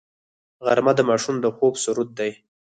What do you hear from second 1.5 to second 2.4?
خوب سرود دی